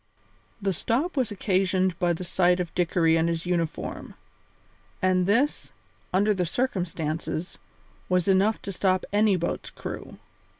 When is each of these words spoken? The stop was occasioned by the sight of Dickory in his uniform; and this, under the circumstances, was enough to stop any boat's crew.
The 0.59 0.73
stop 0.73 1.15
was 1.15 1.29
occasioned 1.31 1.99
by 1.99 2.11
the 2.13 2.23
sight 2.23 2.59
of 2.59 2.73
Dickory 2.73 3.17
in 3.17 3.27
his 3.27 3.45
uniform; 3.45 4.15
and 4.99 5.27
this, 5.27 5.71
under 6.11 6.33
the 6.33 6.43
circumstances, 6.43 7.59
was 8.09 8.27
enough 8.27 8.59
to 8.63 8.71
stop 8.71 9.05
any 9.13 9.35
boat's 9.35 9.69
crew. 9.69 10.17